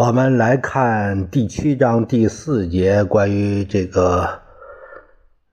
[0.00, 4.40] 我们来看第七章第四节，关于这个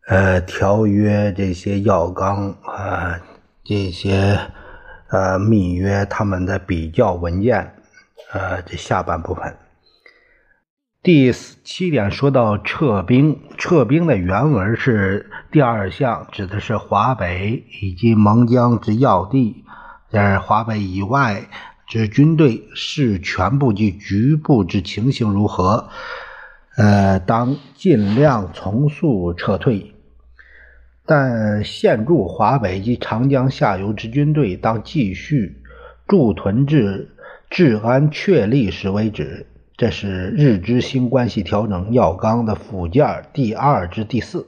[0.08, 3.20] 呃条约这些要纲啊，
[3.66, 4.40] 这些
[5.10, 7.76] 呃密约，他们的比较文件，
[8.32, 9.58] 呃，这下半部分。
[11.04, 19.66] 第七点说到撤兵，撤兵的原文是第二项，指的是华北以及蒙江之要地，
[20.10, 21.44] 在华北以外。
[21.88, 25.88] 之军队视全部及局部之情形如何？
[26.76, 29.94] 呃，当尽量从速撤退。
[31.06, 35.64] 但现驻华北及长江下游之军队，当继续
[36.06, 37.16] 驻屯至
[37.50, 39.48] 治安确立时为止。
[39.78, 44.46] 这是日之新关系调整要纲的附件第二至第四。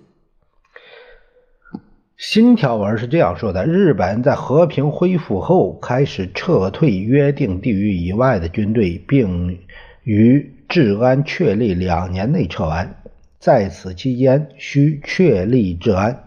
[2.20, 9.58] 新条文是这样说的：日本在和平恢复后，开始撤退约定地域以外的军队，并
[10.04, 13.02] 于治安确立两年内撤完。
[13.40, 16.26] 在此期间，需确立治安。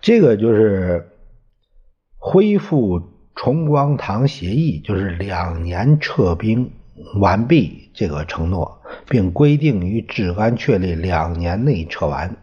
[0.00, 1.10] 这个就是
[2.16, 3.02] 恢复
[3.34, 6.70] 崇光堂协议，就是两年撤兵
[7.20, 8.80] 完毕这个承诺，
[9.10, 12.34] 并规定于治安确立两年内撤完。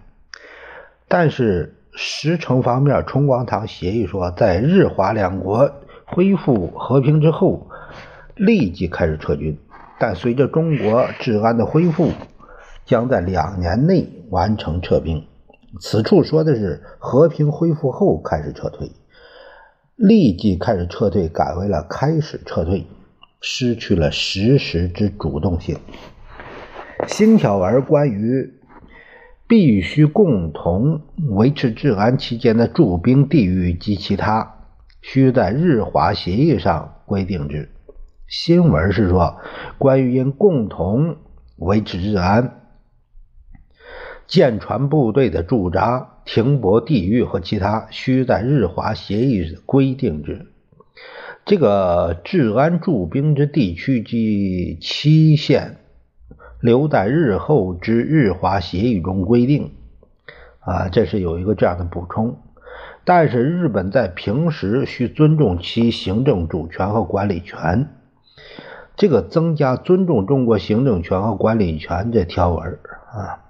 [1.11, 5.71] 但是实诚方面，崇光堂协议说，在日华两国
[6.05, 7.67] 恢复和平之后，
[8.35, 9.57] 立即开始撤军。
[9.99, 12.11] 但随着中国治安的恢复，
[12.85, 15.25] 将在两年内完成撤兵。
[15.81, 18.91] 此处说的是和平恢复后开始撤退，
[19.95, 22.85] 立即开始撤退改为了开始撤退，
[23.41, 25.75] 失去了实时之主动性。
[27.07, 28.58] 新条文关于。
[29.49, 34.67] 必须共同维持治安期间的驻兵地域及其他，
[35.01, 37.67] 需在日华协议上规定之。
[38.27, 39.37] 新闻是说，
[39.79, 41.17] 关于因共同
[41.55, 42.61] 维持治安、
[44.27, 50.45] 舰船部队的驻扎、停泊地域和其他，需在日华协议规定之。
[51.43, 55.77] 这个治安驻兵之地区及期限。
[56.59, 59.71] 留在日后之日华协议中规定，
[60.59, 62.37] 啊，这是有一个这样的补充。
[63.05, 67.89] 但是日本在平时需尊重其行政主权和管理权，
[68.95, 72.77] 这个增加尊重中国行政权和管理权这条文
[73.13, 73.45] 啊。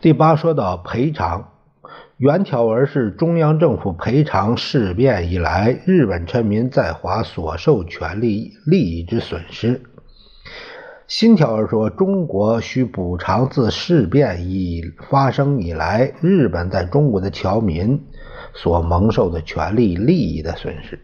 [0.00, 1.52] 第八说到赔偿，
[2.16, 9.80] 原条文是中央政府赔偿事变以来日本臣民在华所受权利利益之损失。
[11.10, 18.00] 新条文说，中国需补偿自事变已发生以来，日本在中国的侨民
[18.54, 21.00] 所蒙受的权利利益的损失。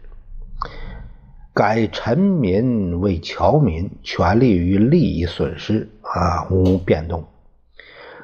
[1.53, 7.25] 改臣民为侨民，权利与利益损失啊无变动。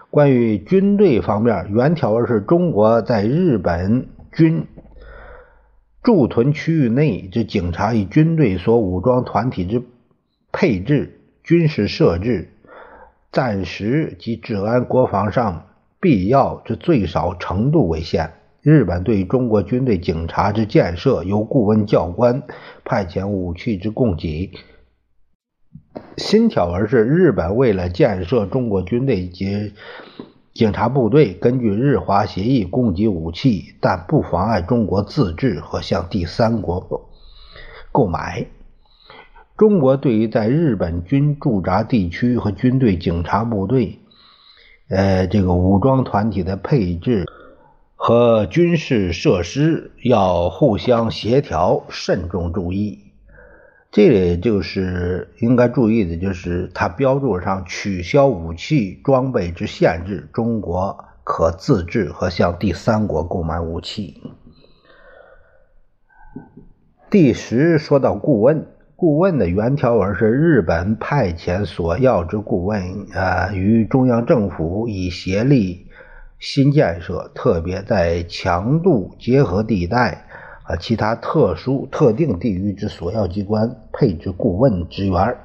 [0.10, 4.66] 关于军队方面，原条文是中国在日本军
[6.02, 9.84] 驻屯区域内之警察与军队所武装团体之
[10.54, 11.20] 配置。
[11.44, 12.54] 军事设置、
[13.32, 15.68] 暂时及治安国防上
[16.00, 18.32] 必要之最少程度为限。
[18.62, 22.44] 日本对中国军队警察之建设，由顾问教官
[22.86, 24.52] 派遣武器之供给。
[26.16, 29.74] 新条文是日本为了建设中国军队及
[30.54, 37.10] 警察部队，根据日华协议供给武器，但不妨碍中国自治和向第三国
[37.92, 38.46] 购买。
[39.56, 44.00] 中国对于在日本军驻扎地区和军队警察部队，
[44.90, 47.26] 呃，这个武装团体的配置
[47.96, 53.00] 和军事设施要互相协调，慎重注意。
[53.92, 64.20] 这里就是应该注意的，就是它标注上取消武器装备之限制，中国可自制和向第三国购买武器。
[67.12, 68.66] 第十说到顾问。
[69.04, 75.88] 顾问的原条文是日本派遣所要之顾问，呃，与中央政府以协力
[76.40, 80.26] 新建设，特别在强度结合地带
[80.64, 85.36] 和其他特殊特定地域之所要机关配置顾问职员。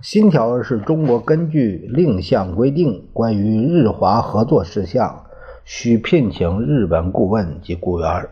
[0.00, 5.26] 新条文是中国根据另项规定关于日华合作事项，
[5.66, 8.26] 需聘请日本顾问及雇员。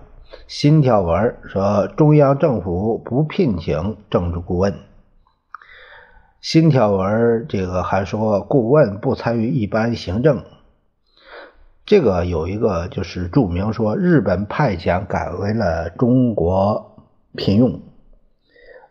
[0.46, 4.74] 新条文说，中央政府不聘请政治顾问。
[6.40, 10.44] 新条文这个还说，顾问不参与一般行政。
[11.84, 16.96] 这个有一个就是注明说，日本派遣改为了中国
[17.34, 17.80] 聘用。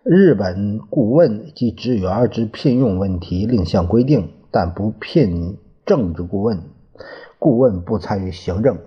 [0.03, 6.61] 日本顾问及职员之聘用问题另项规定，但不聘政治顾问。
[7.39, 8.77] 顾问不参与行政。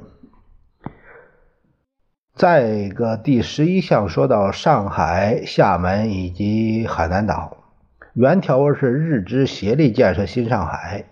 [2.39, 7.57] 再一个第十一项说到上海、厦门以及海南岛，
[8.13, 11.05] 原条文是日之协力建设新上海，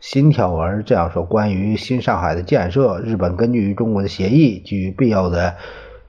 [0.00, 5.54] 新条文这样说：关于新上海的建设，日本根据与中国的协议，给予必要的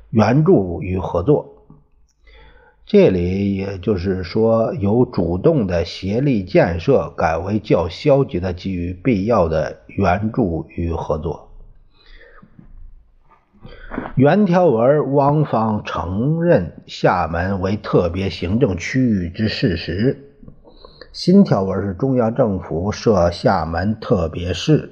[0.10, 1.68] 援助与合作。
[2.88, 11.53] 这里也就是说，由主动的协力建设改为较消极的给予必要的援助与合作。
[14.16, 20.36] 原条文汪方承认厦门为特别行政区域之事实。
[21.12, 24.92] 新条文是中央政府设厦门特别市，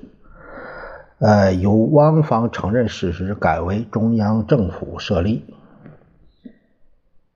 [1.19, 5.45] 呃，由汪方承认事实改为中央政府设立。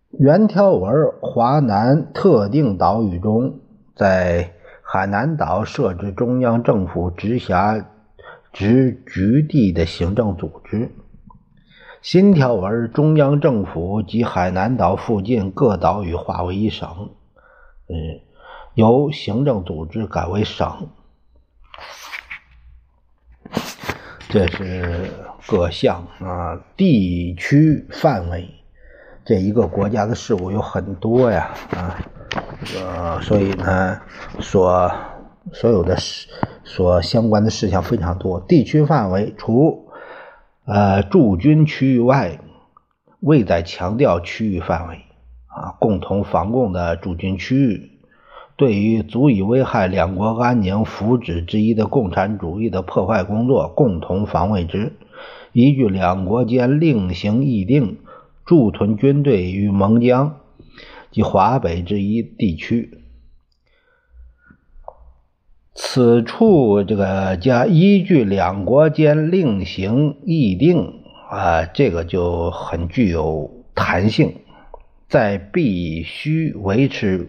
[0.10, 3.60] 原条文华南特定岛屿中，
[3.96, 7.86] 在海南岛设置中央政府直辖
[8.52, 10.90] 直局地的行政组织。
[12.06, 17.10] 新条文，中央政府及海南岛附近各岛屿划为一省，
[17.90, 18.22] 嗯，
[18.76, 20.88] 由行政组织改为省。
[24.30, 25.10] 这是
[25.48, 28.52] 各项啊，地区范围，
[29.26, 31.98] 这一个国家的事务有很多呀，啊，
[32.64, 34.00] 这个所以呢，
[34.40, 34.92] 所
[35.52, 36.30] 所有的事
[36.64, 38.40] 所相关的事项非常多。
[38.42, 39.85] 地区范围除。
[40.66, 42.40] 呃，驻军区域外，
[43.20, 44.96] 未在强调区域范围
[45.46, 47.92] 啊，共同防共的驻军区域，
[48.56, 54.94] 对于足以危害两国安宁福祉之一的共产主义的破坏工作，共同防卫之。
[55.54, 58.00] 依据两国间另行议定，
[58.44, 60.38] 驻屯军队于蒙江
[61.12, 62.95] 及华北之一地区。
[65.78, 74.36] 此处这个加依据两国间另行议定啊，这个就很具有弹性，
[75.10, 77.28] 在必须维持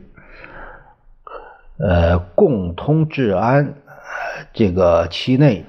[1.78, 3.74] 呃共通治安
[4.52, 5.64] 这个期内，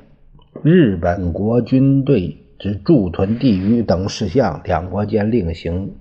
[0.61, 5.95] 日本国军队之驻屯地域等事项，两国间另行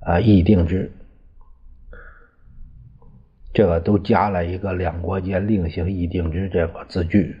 [0.00, 0.90] 啊议定之。
[3.58, 7.34] 这个都加了一个两国间另行议定之这个字句。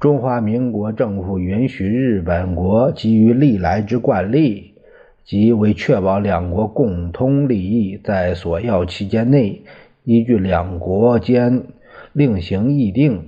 [0.00, 4.74] 中华民国政府允许日本国基于历来之惯例，
[5.24, 9.62] 即为确保两国共通利益，在所要期间内，
[10.02, 11.66] 依据两国间
[12.12, 13.22] 另行议定，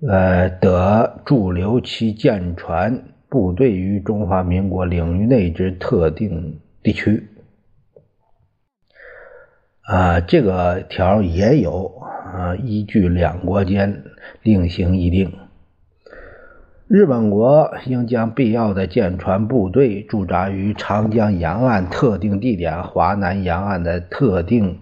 [0.00, 7.22] 呃，得驻留其舰船部队于中华民国领域内之特定地区。
[9.86, 11.92] 啊，这个条也有
[12.34, 14.02] 啊，依据两国间
[14.42, 15.32] 另行议定，
[16.88, 24.80] 日本国应将必要的舰船部队驻扎于长江沿岸特定地点、华南沿岸的特定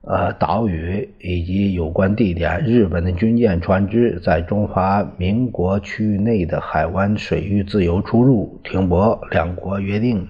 [0.00, 2.64] 呃岛屿以及有关地点。
[2.64, 9.20] 日本的军舰船只在中华民国区域内的海湾水域自由出入、停泊。
[9.30, 10.26] 两国约定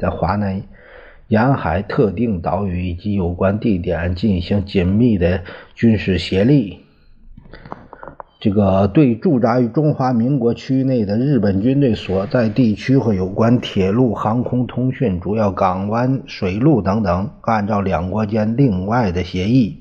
[0.00, 0.60] 在华南。
[1.28, 5.42] 沿海特定岛屿以及有关地点进行紧密的
[5.74, 6.80] 军事协力。
[8.38, 19.80] 这个对驻扎于中华民国区内的日本军队所在地区和有关铁路、航空、通讯、主要港湾、水路等等，按照两国间另外的协议，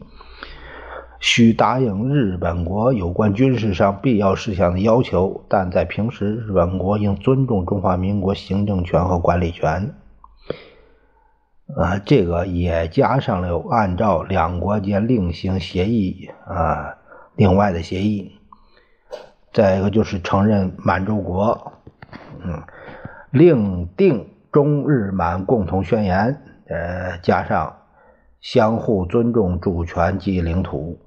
[1.20, 9.94] 需答应日本国有关军事上必要事项的要求，但在平时，日本国应尊重中华民国行政权和管理权。
[11.78, 16.96] 啊，这个也加上了按照两国间另行协议啊，
[17.36, 18.32] 另外的协议。
[19.52, 21.74] 再一个就是承认满洲国，
[22.44, 22.62] 嗯，
[23.32, 27.76] 另定中日满共同宣言，呃，加上
[28.40, 30.98] 相互尊重主权及领土，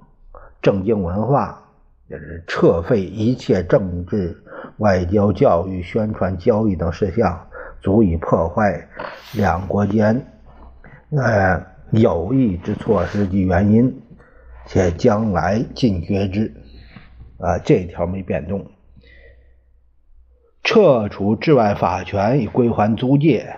[0.60, 1.62] 正经文化，
[2.10, 4.42] 就是撤废一切政治、
[4.78, 7.46] 外交、教育、宣传、交易等事项，
[7.80, 8.86] 足以破坏
[9.34, 10.26] 两国间
[11.10, 13.94] 呃有意之措施及原因，
[14.66, 16.52] 且将来尽决之。
[17.38, 18.66] 啊，这条没变动。
[20.64, 23.56] 撤除治外法权以归还租界，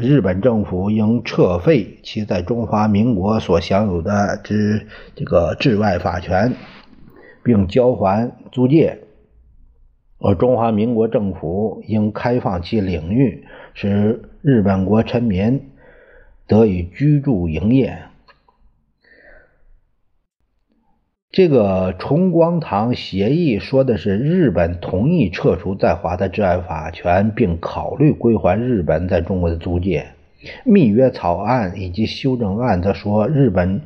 [0.00, 4.86] 日本政府应撤废其在中华民国所享有的之
[5.16, 6.52] 这个治外法权，
[7.42, 9.00] 并交还租界。
[10.20, 15.70] 而中华民国政府应开放其领域，使日本国臣民
[16.46, 17.98] 得以居住营业。
[21.30, 30.06] 这个重光堂协议说的是日本同意撤除在华的治外法权，并考虑归还日本在中国的租界。
[30.64, 33.80] 密约草案以及修正案则说日本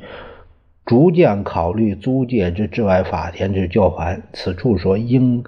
[0.84, 4.20] 逐渐考虑租界之治外法权之交还。
[4.32, 5.42] 此处说应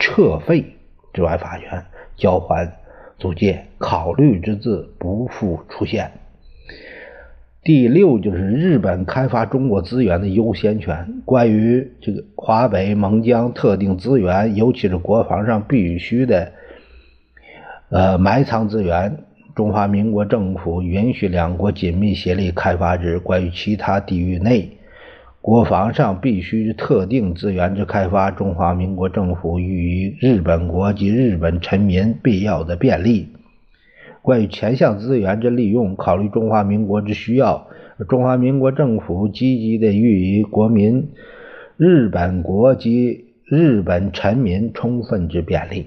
[0.00, 0.64] 撤废
[1.12, 1.84] 治外法权，
[2.16, 2.78] 交还
[3.18, 6.10] 租界，考虑之字不复出现。
[7.62, 11.20] 第六就是日本开发中国资源的优先权。
[11.26, 16.52] 关于这个华北、蒙江特定资源，尤其是国防上必须的，
[17.90, 19.18] 呃，埋藏资源，
[19.54, 23.18] 中华民国政府允许两国紧密协力开发之。
[23.18, 24.70] 关于其他地域内
[25.42, 33.28] 国防上必须特定资源之开发，中华民国政府予以日本国及日本臣民必要的便利。
[34.22, 37.66] 关于前项资源之利用，考虑中华民国之需要，
[38.08, 41.10] 中华民国政府积极的予以国民、
[41.76, 45.86] 日本国及日本臣民充分之便利。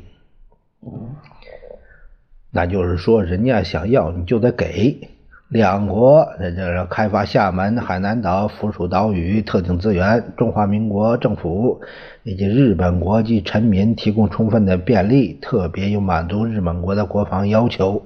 [2.51, 5.09] 那就是说，人家想要你就得给。
[5.49, 11.81] 两国这这开发厦门、海南岛附属岛屿特定资源，中华民国政府
[12.23, 18.01] 以及日本国及臣民提供充分的便利，特别有满足日本国的国防要求。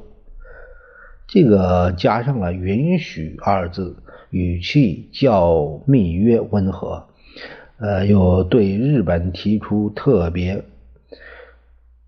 [1.27, 3.98] 这个加上了“允许”二字，
[4.29, 7.05] 语气较密约温和。
[7.79, 10.63] 呃，又对日本提出特别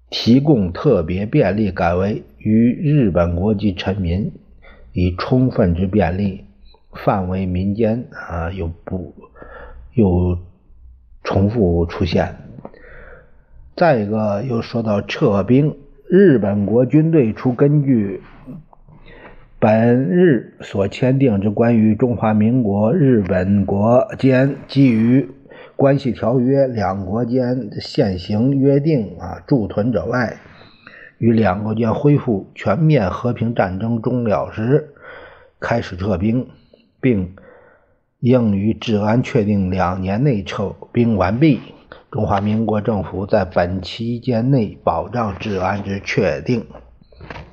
[0.10, 4.32] 提供特别便利，改为与日本国际臣民
[4.94, 6.46] 以充分之便利，
[6.94, 9.14] 范围民间啊，又不
[9.94, 10.40] 又
[11.26, 12.38] 重复出现。
[13.76, 15.76] 再一个，又说到撤兵，
[16.08, 18.22] 日本国军队除根据。
[19.62, 25.30] 本日所签订之关于中华民国日本国间基于
[25.75, 30.38] 关系条约两国间现行约定啊驻屯者外，
[31.18, 34.94] 与两国间恢复全面和平战争终了时，
[35.60, 36.48] 开始撤兵，
[37.01, 37.36] 并
[38.22, 41.60] 应于治安确定两年内撤兵完毕。
[42.12, 46.66] 中华民国政府在本期间内保障治安之确定，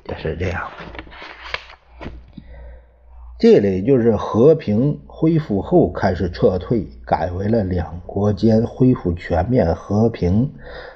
[0.09, 0.63] 也是这样。
[3.39, 10.49] 这里就是和平恢复后开始撤退，改为了两国间恢复全面和平，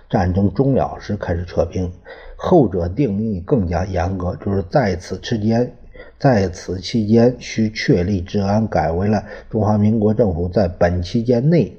[0.10, 1.91] 战争终了时开始撤兵。
[2.36, 5.71] 后者定义更加严格，就是在此期间，
[6.17, 11.71] 在此期间需确立治安，改为了中华民国政府在本期间内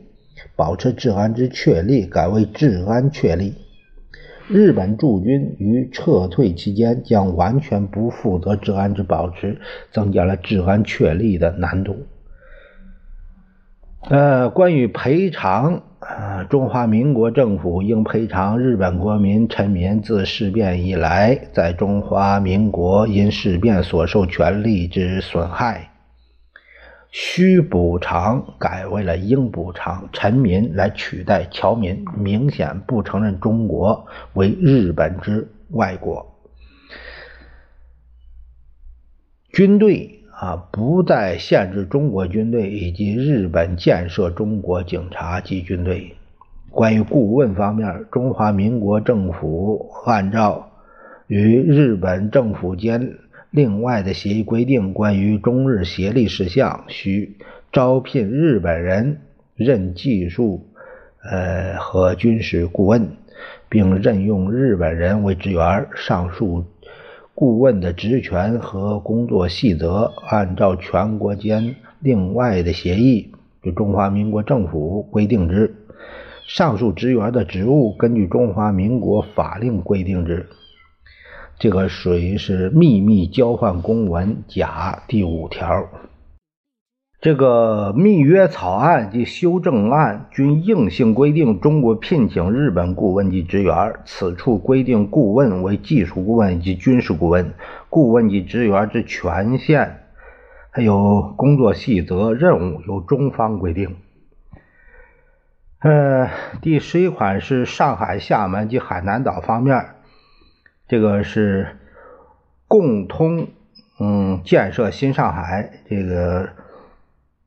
[0.54, 3.54] 保持治安之确立，改为治安确立。
[4.53, 9.59] 日本驻军于撤退期间将完全不负责治安之保持，
[9.91, 12.05] 增加了治安确立的难度。
[14.11, 25.92] 呃，关于赔偿，呃，中华民国政府应赔偿日本国民臣民自事变以来在中华民国因事变所受权利之损害。
[27.12, 36.26] 需补偿改为了应补偿，臣民来取代侨民，明显不承认中国为日本之外国。
[39.50, 46.16] 军队啊，不再限制中国军队以及日本建设中国警察及军队。
[46.71, 50.71] 关于顾问方面，中华民国政府按照
[51.26, 53.19] 与日本政府间。
[53.53, 57.37] 另外的协议规定，关于中日协力事项，需
[57.71, 59.19] 招聘日本人
[59.55, 60.67] 任技术、
[61.23, 63.11] 呃和军事顾问，
[63.69, 65.87] 并任用日本人为职员。
[65.95, 66.65] 上述
[67.35, 73.33] 顾问的职权和工作细则，按照全国间另外的协议，
[73.63, 75.75] 就中华民国政府规定之。
[76.49, 80.47] 上述职员的职务，根据中华民国法令规定之。
[81.62, 85.88] 这个属于是秘密交换公文甲第五条。
[87.21, 93.95] 这个密约草案及修正案均硬性规定中国聘请日本顾问及职员。
[94.04, 97.54] 此处规定顾问为技术顾问及军事顾问，
[97.88, 100.00] 顾问及职员之权限，
[100.73, 103.95] 还有工作细则、任务由中方规定。
[105.78, 106.28] 呃，
[106.61, 109.85] 第十一款是上海、厦门及海南岛方面，
[110.93, 111.69] 这个是
[112.69, 113.49] 共通，
[113.99, 116.51] 嗯，建设新上海这个。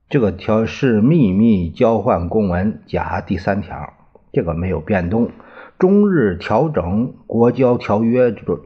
[0.09, 3.93] 这个条是秘密交换公文甲第三条，
[4.33, 5.29] 这个没有变动。
[5.77, 8.61] 中日调整国交条约中，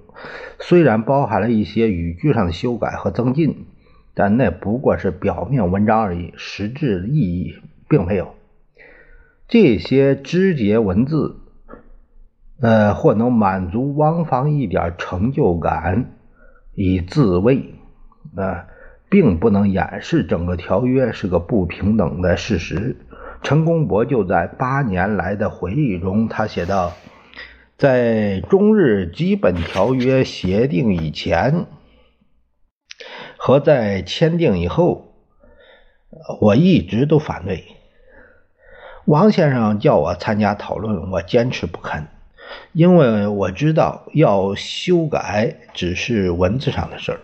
[0.60, 3.66] 虽然包含了一些语句上的修改和增进，
[4.14, 7.56] 但那不过是表面文章而已，实质意义
[7.90, 8.34] 并没有。
[9.50, 11.36] 这些枝节文字，
[12.62, 16.12] 呃，或能满足汪方一点成就感，
[16.74, 17.74] 以自慰，
[18.36, 18.66] 啊。
[19.12, 22.96] 并不能掩饰整个条约是个不平等的事实。
[23.42, 26.94] 陈公博就在八年来的回忆中，他写道
[27.76, 31.66] ：“在中日基本条约协定以前
[33.36, 35.16] 和在签订以后，
[36.40, 37.64] 我一直都反对。
[39.06, 42.06] 王先生叫我参加讨论，我坚持不肯，
[42.74, 47.20] 因为我知道要修改只是文字上的事儿。”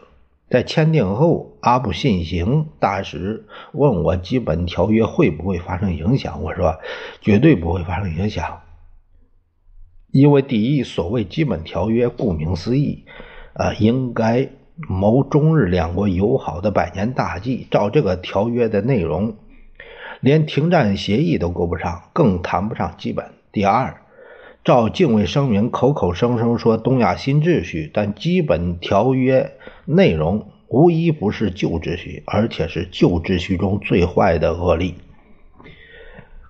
[0.47, 6.77] 在签订后，阿部信行大使问我基本条约会不会发生影响，我说
[7.19, 8.61] 绝对不会发生影响，
[10.11, 13.05] 因为第一，所谓基本条约，顾名思义，
[13.53, 14.47] 啊，应该
[14.87, 17.65] 谋中日两国友好的百年大计。
[17.71, 19.35] 照这个条约的内容，
[20.19, 23.31] 连停战协议都够不上，更谈不上基本。
[23.51, 24.04] 第二。
[24.65, 29.51] 照敬畏声明口口声声说东亚新秩序，但基本条约
[29.85, 34.95] 内容无一不是旧秩序，而且是旧秩序中最坏的恶例。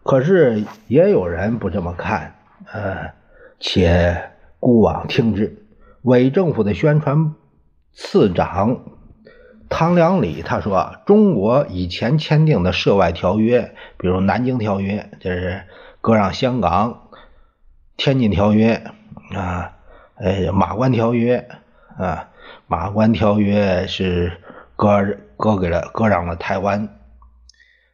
[0.01, 2.36] 可是也有人不这么看，
[2.71, 3.12] 呃，
[3.60, 4.30] 且
[4.62, 5.65] 孤妄听之。
[6.04, 7.36] 伪政府的宣传
[7.91, 8.80] 次长
[9.67, 15.63] 汤良礼他说：“中国以前签订的涉外条约，比如《南京条约》，这是
[15.99, 17.01] 割让香港。”
[17.97, 18.73] 天津条约
[19.34, 19.73] 啊，
[20.15, 21.47] 呃，马关条约
[21.97, 22.29] 啊，
[22.67, 24.41] 马关条约是
[24.75, 26.89] 割割给了割让了台湾。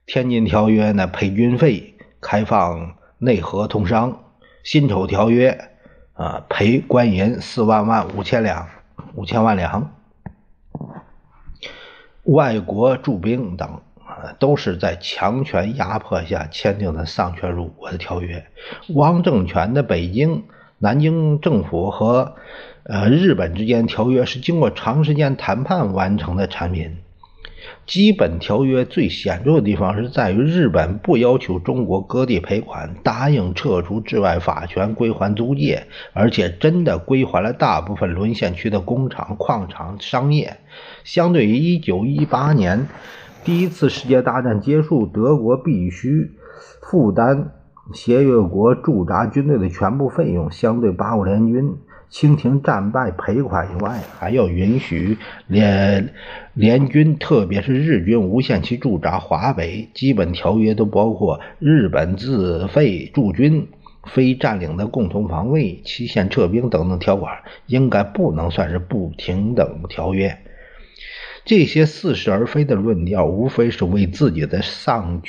[0.07, 4.23] 天津条约呢，赔军费，开放内河通商。
[4.63, 5.69] 辛丑条约
[6.13, 8.67] 啊，赔官银四万万五千两，
[9.15, 9.93] 五千万两。
[12.23, 13.81] 外国驻兵等。
[14.39, 18.45] 都是在强权压迫下签订的丧权辱国的条约。
[18.95, 20.43] 汪政权的北京、
[20.79, 22.35] 南京政府和
[22.83, 26.97] 呃日本之间条约是经过长时间谈判完成的产品。
[27.85, 40.57] 基本条约最显著的地方是在于日本不要求中国割地赔款，答应撤除治外法权，归还租界，而且真的归还了大部分沦陷区的工厂、矿场、商业。
[41.03, 42.87] 相对于1918年。
[43.43, 46.29] 第一次世界大战结束，德国必须
[46.83, 47.51] 负担
[47.91, 50.51] 协约国驻扎军队的全部费用。
[50.51, 51.75] 相对八国联军
[52.07, 56.13] 清廷战败赔款以外，还要允许联
[56.53, 59.89] 联军，特别是日军无限期驻扎华北。
[59.95, 63.67] 基本条约都包括日本自费驻军、
[64.13, 70.37] 非占领的共同防卫、期限撤兵等等条款，应该不能算是不平等条约。
[71.51, 75.21] 这些似是而非的论调，无非是为自己的丧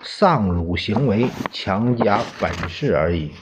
[0.00, 3.32] 丧辱行为强加本事而已。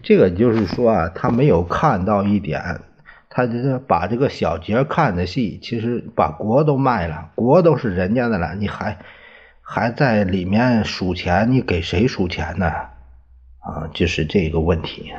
[0.00, 2.82] 这个就是说啊，他没有看到一点，
[3.28, 8.96] 他就是把这个小节看的细，其实把国都卖了，国都是人家的了，你还
[9.60, 12.66] 还在里面数钱，你给谁数钱呢？
[13.58, 15.12] 啊，就是这个问题。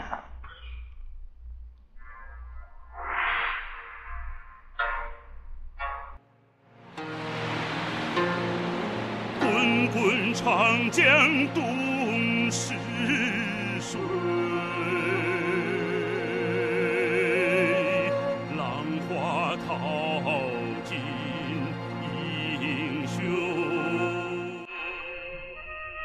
[10.92, 11.04] 江
[11.54, 12.74] 东逝
[13.80, 14.33] 水。